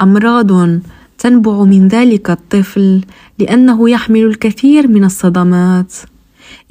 أمراض 0.00 0.80
تنبع 1.18 1.64
من 1.64 1.88
ذلك 1.88 2.30
الطفل 2.30 3.00
لأنه 3.38 3.90
يحمل 3.90 4.24
الكثير 4.24 4.88
من 4.88 5.04
الصدمات. 5.04 5.92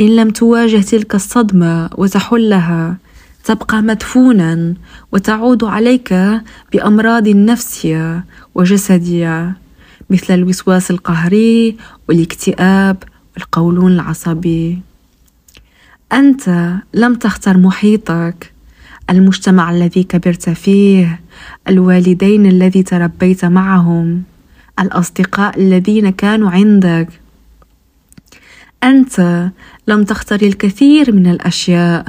إن 0.02 0.16
لم 0.16 0.30
تواجه 0.30 0.82
تلك 0.82 1.16
الصدمة 1.16 1.90
وتحلها 1.98 2.98
تبقى 3.46 3.82
مدفونا 3.82 4.74
وتعود 5.12 5.64
عليك 5.64 6.14
بأمراض 6.74 7.28
نفسية 7.28 8.26
وجسديه 8.58 9.58
مثل 10.10 10.34
الوسواس 10.34 10.92
القهري 10.92 11.78
والاكتئاب 12.10 13.04
والقولون 13.36 13.92
العصبي. 13.92 14.80
أنت 16.14 16.74
لم 16.94 17.16
تختر 17.16 17.58
محيطك 17.58 18.54
المجتمع 19.10 19.72
الذي 19.72 20.04
كبرت 20.04 20.50
فيه 20.50 21.20
الوالدين 21.68 22.46
الذي 22.46 22.84
تربيت 22.84 23.46
معهم 23.46 24.24
الأصدقاء 24.80 25.60
الذين 25.60 26.10
كانوا 26.10 26.50
عندك. 26.50 27.08
أنت 28.84 29.48
لم 29.88 30.04
تختر 30.04 30.42
الكثير 30.42 31.12
من 31.12 31.28
الأشياء 31.28 32.06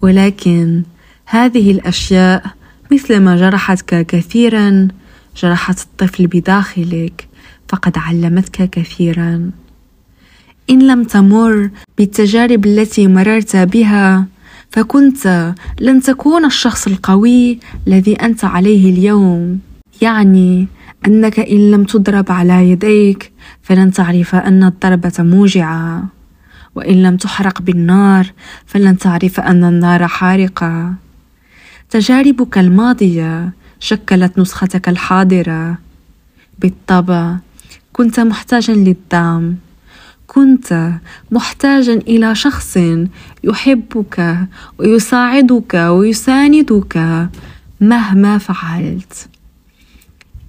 ولكن 0.00 0.82
هذه 1.26 1.70
الأشياء 1.70 2.44
مثلما 2.92 3.36
جرحتك 3.36 4.06
كثيرا 4.06 4.88
جرحت 5.36 5.80
الطفل 5.80 6.26
بداخلك 6.26 7.28
فقد 7.68 7.98
علمتك 7.98 8.70
كثيرا. 8.70 9.50
إن 10.70 10.86
لم 10.86 11.04
تمر 11.04 11.70
بالتجارب 11.98 12.66
التي 12.66 13.06
مررت 13.06 13.56
بها 13.56 14.26
فكنت 14.70 15.54
لن 15.80 16.00
تكون 16.02 16.44
الشخص 16.44 16.86
القوي 16.86 17.58
الذي 17.86 18.14
أنت 18.14 18.44
عليه 18.44 18.92
اليوم. 18.92 19.60
يعني 20.02 20.66
أنك 21.06 21.40
إن 21.40 21.70
لم 21.70 21.84
تضرب 21.84 22.32
على 22.32 22.70
يديك 22.70 23.32
فلن 23.62 23.92
تعرف 23.92 24.34
أن 24.34 24.64
الضربة 24.64 25.12
موجعة. 25.18 26.04
وإن 26.74 27.02
لم 27.02 27.16
تحرق 27.16 27.62
بالنار 27.62 28.32
فلن 28.66 28.98
تعرف 28.98 29.40
أن 29.40 29.64
النار 29.64 30.06
حارقة. 30.06 30.94
تجاربك 31.90 32.58
الماضية 32.58 33.52
شكلت 33.84 34.38
نسختك 34.38 34.88
الحاضرة. 34.88 35.78
بالطبع 36.58 37.36
كنت 37.92 38.20
محتاجا 38.20 38.74
للدعم. 38.74 39.56
كنت 40.26 40.90
محتاجا 41.30 41.94
إلى 41.94 42.34
شخص 42.34 42.78
يحبك 43.44 44.38
ويساعدك 44.78 45.74
ويساندك 45.74 47.28
مهما 47.80 48.38
فعلت. 48.38 49.28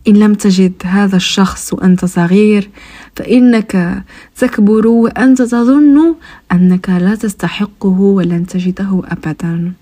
إن 0.07 0.13
لم 0.13 0.33
تجد 0.33 0.73
هذا 0.83 1.15
الشخص 1.15 1.73
وأنت 1.73 2.05
صغير 2.05 2.69
فإنك 3.15 4.03
تكبر 4.37 4.87
وأنت 4.87 5.41
تظن 5.41 6.15
أنك 6.51 6.89
لا 6.89 7.15
تستحقه 7.15 7.99
ولن 7.99 8.45
تجده 8.47 9.01
ابدا. 9.05 9.73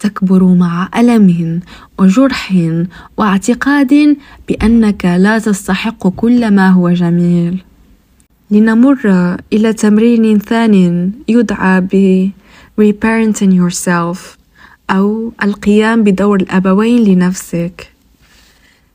تكبر 0.00 0.44
مع 0.44 0.88
الم 0.96 1.60
وجرح 1.98 2.70
واعتقاد 3.16 4.16
بأنك 4.48 5.04
لا 5.04 5.38
تستحق 5.38 6.08
كل 6.08 6.50
ما 6.50 6.70
هو 6.70 6.90
جميل. 6.90 7.62
لنمر 8.50 9.36
إلى 9.52 9.72
تمرين 9.72 10.38
ثان 10.38 11.10
يدعى 11.28 11.80
ب 11.80 12.30
reparenting 12.80 13.52
yourself 13.52 14.18
أو 14.90 15.32
القيام 15.42 16.04
بدور 16.04 16.40
الأبوين 16.40 17.04
لنفسك. 17.04 17.92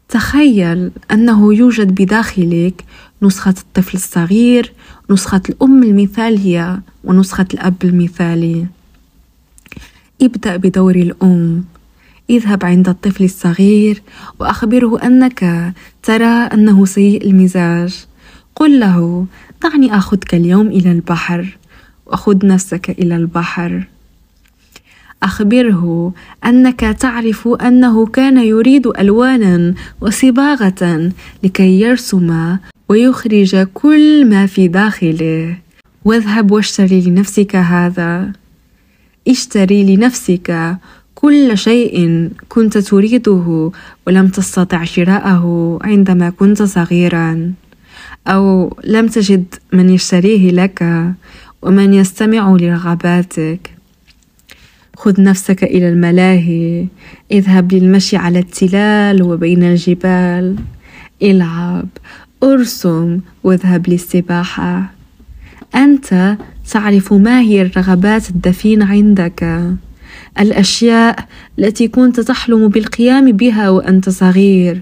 تخيل 0.09 0.91
أنه 1.11 1.53
يوجد 1.53 1.95
بداخلك 2.01 2.83
نسخة 3.21 3.53
الطفل 3.57 3.97
الصغير 3.97 4.73
نسخة 5.09 5.41
الأم 5.49 5.83
المثالية 5.83 6.81
ونسخة 7.03 7.47
الأب 7.53 7.75
المثالي. 7.83 8.65
ابدأ 10.21 10.57
بدور 10.57 10.95
الأم. 10.95 11.63
اذهب 12.29 12.65
عند 12.65 12.89
الطفل 12.89 13.23
الصغير 13.23 14.01
وأخبره 14.39 14.99
أنك 15.03 15.73
ترى 16.03 16.25
أنه 16.25 16.85
سيء 16.85 17.25
المزاج. 17.25 18.05
قل 18.55 18.79
له 18.79 19.25
دعني 19.63 19.97
أخذك 19.97 20.35
اليوم 20.35 20.67
إلى 20.67 20.91
البحر. 20.91 21.57
وأخذ 22.05 22.45
نفسك 22.47 22.89
إلى 22.89 23.15
البحر. 23.15 23.83
أخبره 25.23 26.13
أنك 26.45 26.79
تعرف 26.79 27.47
أنه 27.47 28.05
كان 28.05 28.37
يريد 28.37 28.87
ألوانا 28.87 29.73
وصباغة 30.01 31.11
لكي 31.43 31.81
يرسم 31.81 32.57
ويخرج 32.89 33.67
كل 33.73 34.29
ما 34.29 34.45
في 34.45 34.67
داخله. 34.67 35.57
واذهب 36.05 36.51
واشتري 36.51 37.01
لنفسك 37.01 37.55
هذا. 37.55 38.40
اشتري 39.27 39.95
لنفسك 39.95 40.77
كل 41.15 41.57
شيء 41.57 42.29
كنت 42.49 42.77
تريده 42.77 43.71
ولم 44.07 44.27
تستطع 44.27 44.83
شراءه 44.83 45.79
عندما 45.81 46.29
كنت 46.29 46.63
صغيرا. 46.63 47.53
أو 48.27 48.77
لم 48.83 49.07
تجد 49.07 49.45
من 49.73 49.89
يشتريه 49.89 50.51
لك 50.51 51.11
ومن 51.61 51.93
يستمع 51.93 52.57
لرغباتك. 52.59 53.71
خذ 54.95 55.21
نفسك 55.21 55.63
إلى 55.63 55.89
الملاهي. 55.89 56.87
اذهب 57.31 57.73
للمشي 57.73 58.17
على 58.17 58.39
التلال 58.39 59.23
وبين 59.23 59.63
الجبال. 59.63 60.55
العب 61.21 61.87
أرسم 62.43 63.19
واذهب 63.43 63.89
للسباحة. 63.89 64.91
أنت 65.75 66.37
تعرف 66.71 67.13
ما 67.13 67.41
هي 67.41 67.61
الرغبات 67.61 68.29
الدفينه 68.29 68.85
عندك. 68.85 69.61
الأشياء 70.39 71.25
التي 71.59 71.87
كنت 71.87 72.19
تحلم 72.19 72.67
بالقيام 72.67 73.31
بها 73.31 73.69
وأنت 73.69 74.09
صغير. 74.09 74.81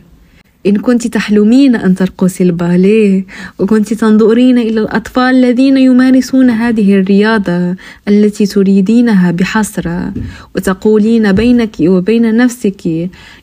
إن 0.68 0.78
كنت 0.78 1.08
تحلمين 1.08 1.76
أن 1.76 1.96
ترقصي 1.96 2.44
الباليه 2.44 3.26
وكنت 3.60 3.94
تنظرين 3.94 4.58
إلى 4.58 4.80
الأطفال 4.80 5.36
الذين 5.36 5.78
يمارسون 5.78 6.50
هذه 6.50 6.94
الرياضة 6.96 7.76
التي 8.08 8.46
تريدينها 8.46 9.32
بحسرة 9.32 10.14
وتقولين 10.56 11.32
بينك 11.32 11.76
وبين 11.82 12.38
نفسك 12.38 12.86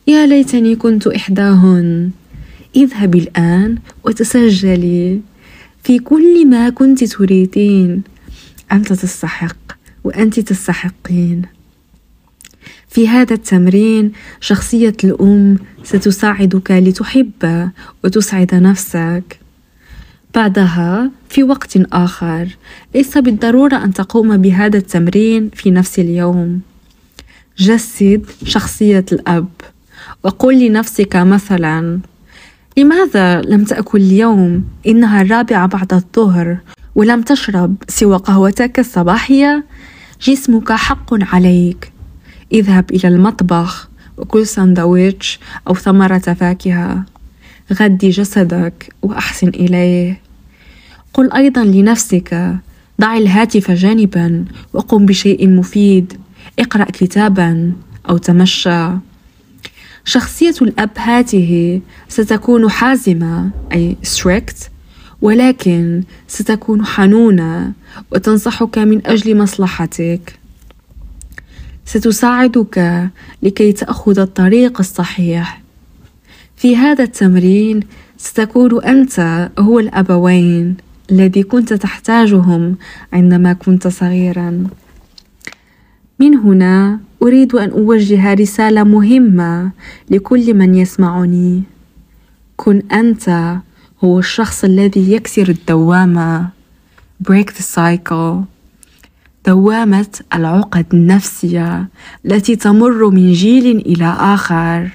يا 0.07 0.25
ليتني 0.25 0.75
كنت 0.75 1.07
إحداهن. 1.07 2.09
اذهبي 2.75 3.19
الآن 3.19 3.75
وتسجلي. 4.05 5.19
في 5.83 5.99
كل 5.99 6.47
ما 6.47 6.69
كنت 6.69 7.03
تريدين. 7.03 8.03
أنت 8.71 8.93
تستحق 8.93 9.57
وأنت 10.03 10.39
تستحقين. 10.39 11.41
في 12.89 13.07
هذا 13.07 13.33
التمرين 13.33 14.11
شخصية 14.41 14.97
الأم 15.03 15.57
ستساعدك 15.83 16.71
لتحب 16.71 17.69
وتسعد 18.03 18.55
نفسك. 18.55 19.39
بعدها 20.35 21.11
في 21.29 21.43
وقت 21.43 21.77
آخر 21.93 22.47
ليس 22.95 23.17
بالضرورة 23.17 23.75
أن 23.83 23.93
تقوم 23.93 24.37
بهذا 24.37 24.77
التمرين 24.77 25.49
في 25.53 25.71
نفس 25.71 25.99
اليوم. 25.99 26.61
جسد 27.57 28.25
شخصية 28.43 29.05
الأب 29.11 29.47
وقل 30.23 30.67
لنفسك 30.67 31.15
مثلا 31.15 31.99
لماذا 32.77 33.41
لم 33.41 33.63
تأكل 33.63 34.01
اليوم؟ 34.01 34.63
إنها 34.87 35.21
الرابعة 35.21 35.67
بعد 35.67 35.93
الظهر. 35.93 36.57
ولم 36.97 37.21
تشرب 37.21 37.75
سوى 37.87 38.17
قهوتك 38.17 38.79
الصباحية 38.79 39.63
جسمك 40.21 40.71
حق 40.71 41.33
عليك. 41.33 41.91
اذهب 42.53 42.91
إلى 42.91 43.07
المطبخ 43.07 43.89
وكل 44.17 44.47
سندويتش 44.47 45.39
أو 45.67 45.75
ثمرة 45.75 46.17
فاكهة. 46.17 47.05
غدي 47.73 48.09
جسدك 48.09 48.93
وأحسن 49.01 49.47
إليه. 49.47 50.21
قل 51.13 51.31
أيضا 51.31 51.63
لنفسك 51.63 52.55
ضع 53.01 53.17
الهاتف 53.17 53.71
جانبا 53.71 54.45
وقم 54.73 55.05
بشيء 55.05 55.49
مفيد. 55.49 56.13
اقرأ 56.59 56.83
كتابا 56.83 57.73
أو 58.09 58.17
تمشى. 58.17 58.89
شخصية 60.05 60.55
الأب 60.61 60.89
هذه 60.95 61.81
ستكون 62.07 62.69
حازمة 62.69 63.49
أي 63.71 63.97
strict 64.03 64.76
ولكن 65.21 66.03
ستكون 66.27 66.85
حنونة 66.85 67.73
وتنصحك 68.11 68.77
من 68.77 69.07
أجل 69.07 69.37
مصلحتك. 69.37 70.39
ستساعدك 71.85 73.07
لكي 73.43 73.71
تأخذ 73.71 74.19
الطريق 74.19 74.79
الصحيح. 74.79 75.61
في 76.55 76.75
هذا 76.77 77.03
التمرين 77.03 77.79
ستكون 78.17 78.83
أنت 78.83 79.49
هو 79.59 79.79
الأبوين 79.79 80.77
الذي 81.11 81.43
كنت 81.43 81.73
تحتاجهم 81.73 82.75
عندما 83.13 83.53
كنت 83.53 83.87
صغيرا. 83.87 84.63
من 86.19 86.35
هنا 86.35 86.99
أريد 87.23 87.55
أن 87.55 87.69
أوجه 87.69 88.33
رسالة 88.33 88.83
مهمة 88.83 89.71
لكل 90.09 90.53
من 90.53 90.75
يسمعني. 90.75 91.63
كن 92.55 92.81
أنت 92.91 93.57
هو 94.03 94.19
الشخص 94.19 94.63
الذي 94.63 95.11
يكسر 95.13 95.49
الدوامة. 95.49 96.47
Break 97.23 97.45
the 97.45 97.63
cycle. 97.75 98.45
دوامة 99.45 100.19
العقد 100.33 100.85
النفسية 100.93 101.87
التي 102.25 102.55
تمر 102.55 103.09
من 103.09 103.31
جيل 103.31 103.77
إلى 103.77 104.15
آخر. 104.19 104.89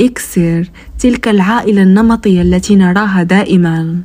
اكسر 0.00 0.70
تلك 0.98 1.28
العائلة 1.28 1.82
النمطية 1.82 2.42
التي 2.42 2.76
نراها 2.76 3.22
دائما. 3.22 4.00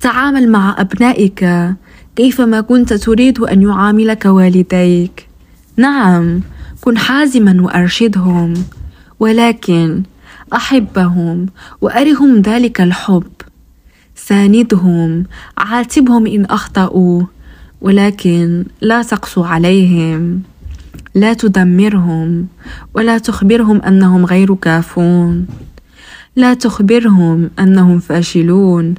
تعامل 0.00 0.50
مع 0.50 0.76
أبنائك 0.78 1.70
كيفما 2.16 2.60
كنت 2.60 2.92
تريد 2.92 3.38
أن 3.38 3.62
يعاملك 3.62 4.24
والديك. 4.24 5.28
نعم 5.76 6.40
كن 6.80 6.98
حازما 6.98 7.62
وأرشدهم 7.62 8.54
ولكن 9.20 10.02
أحبهم 10.52 11.46
وأرهم 11.80 12.40
ذلك 12.40 12.80
الحب. 12.80 13.32
ساندهم 14.14 15.24
عاتبهم 15.58 16.26
إن 16.26 16.44
أخطأوا 16.44 17.22
ولكن 17.80 18.64
لا 18.80 19.02
تقسو 19.02 19.44
عليهم. 19.44 20.42
لا 21.14 21.32
تدمرهم 21.32 22.46
ولا 22.94 23.18
تخبرهم 23.18 23.82
أنهم 23.82 24.26
غير 24.26 24.54
كافون. 24.54 25.46
لا 26.36 26.54
تخبرهم 26.54 27.50
أنهم 27.58 27.98
فاشلون. 27.98 28.94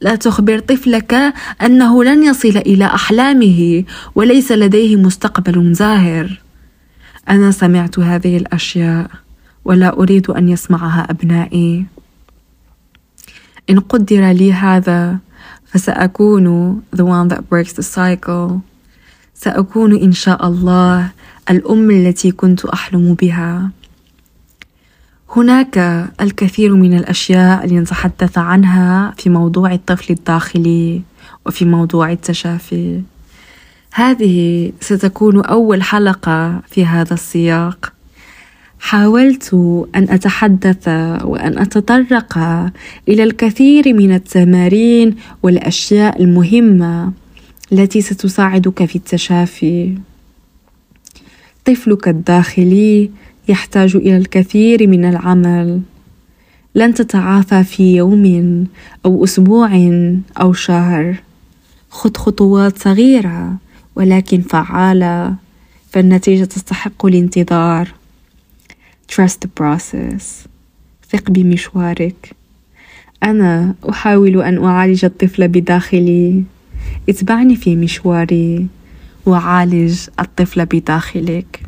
لا 0.00 0.14
تخبر 0.14 0.58
طفلك 0.58 1.34
أنه 1.62 2.04
لن 2.04 2.24
يصل 2.24 2.56
إلى 2.56 2.84
أحلامه 2.84 3.84
وليس 4.14 4.52
لديه 4.52 4.96
مستقبل 4.96 5.72
زاهر 5.72 6.40
أنا 7.28 7.50
سمعت 7.50 7.98
هذه 7.98 8.36
الأشياء. 8.36 9.23
ولا 9.64 9.98
أريد 9.98 10.30
أن 10.30 10.48
يسمعها 10.48 11.10
أبنائي. 11.10 11.86
إن 13.70 13.80
قدر 13.80 14.30
لي 14.30 14.52
هذا 14.52 15.18
فسأكون 15.66 16.82
the 16.96 17.04
one 17.04 17.28
that 17.28 17.40
breaks 17.50 17.72
the 17.72 17.82
cycle. 17.82 18.60
سأكون 19.34 19.96
إن 20.02 20.12
شاء 20.12 20.48
الله 20.48 21.10
الأم 21.50 21.90
التي 21.90 22.30
كنت 22.30 22.64
أحلم 22.64 23.14
بها. 23.14 23.70
هناك 25.36 25.78
الكثير 26.20 26.74
من 26.74 26.96
الأشياء 26.96 27.66
لنتحدث 27.66 28.38
عنها 28.38 29.14
في 29.18 29.30
موضوع 29.30 29.72
الطفل 29.72 30.12
الداخلي 30.12 31.02
وفي 31.46 31.64
موضوع 31.64 32.12
التشافي. 32.12 33.02
هذه 33.92 34.72
ستكون 34.80 35.44
أول 35.44 35.82
حلقة 35.82 36.60
في 36.70 36.86
هذا 36.86 37.14
السياق. 37.14 37.92
حاولت 38.84 39.54
أن 39.94 40.06
أتحدث 40.10 40.88
وأن 41.24 41.58
أتطرق 41.58 42.38
إلى 43.08 43.22
الكثير 43.22 43.94
من 43.94 44.14
التمارين 44.14 45.16
والأشياء 45.42 46.22
المهمة 46.22 47.12
التي 47.72 48.00
ستساعدك 48.00 48.84
في 48.84 48.96
التشافي. 48.96 49.94
طفلك 51.64 52.08
الداخلي 52.08 53.10
يحتاج 53.48 53.96
إلى 53.96 54.16
الكثير 54.16 54.86
من 54.86 55.04
العمل. 55.04 55.80
لن 56.74 56.94
تتعافى 56.94 57.64
في 57.64 57.96
يوم 57.96 58.66
أو 59.04 59.24
أسبوع 59.24 59.70
أو 60.40 60.52
شهر. 60.52 61.16
خذ 61.90 62.16
خطوات 62.16 62.78
صغيرة 62.78 63.56
ولكن 63.96 64.40
فعالة 64.40 65.34
فالنتيجة 65.90 66.44
تستحق 66.44 67.06
الانتظار. 67.06 68.03
Trust 69.12 69.36
the 69.44 69.48
process. 69.60 70.48
ثق 71.10 71.30
بمشوارك. 71.30 72.36
أنا 73.22 73.74
أحاول 73.90 74.42
أن 74.42 74.64
أعالج 74.64 75.04
الطفل 75.04 75.48
بداخلي. 75.48 76.44
اتبعني 77.08 77.56
في 77.56 77.76
مشواري 77.76 78.66
وعالج 79.26 80.08
الطفل 80.20 80.66
بداخلك. 80.66 81.62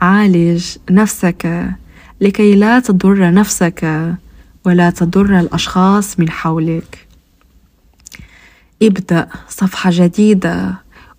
عالج 0.00 0.76
نفسك 0.90 1.70
لكي 2.20 2.54
لا 2.54 2.80
تضر 2.80 3.32
نفسك 3.32 4.14
ولا 4.64 4.90
تضر 4.90 5.40
الأشخاص 5.40 6.20
من 6.20 6.30
حولك. 6.30 7.06
ابدأ 8.82 9.28
صفحة 9.48 9.90
جديدة 9.92 10.74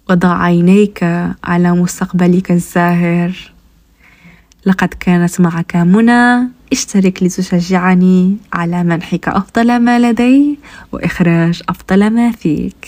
وضع 0.10 0.42
عينيك 0.44 1.04
على 1.44 1.72
مستقبلك 1.72 2.52
الزاهر. 2.52 3.55
لقد 4.66 4.94
كانت 5.00 5.42
معك 5.42 5.76
منى. 5.76 6.48
اشترك 6.72 7.24
لتشجعني 7.24 8.38
على 8.54 8.84
منحك 8.84 9.28
أفضل 9.28 9.80
ما 9.80 10.00
لدي 10.00 10.60
وإخراج 10.92 11.62
أفضل 11.70 12.10
ما 12.10 12.32
فيك. 12.32 12.88